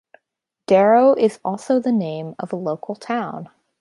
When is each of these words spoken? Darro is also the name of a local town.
Darro 0.67 1.15
is 1.15 1.39
also 1.45 1.79
the 1.79 1.91
name 1.91 2.33
of 2.39 2.51
a 2.51 2.55
local 2.55 2.95
town. 2.95 3.51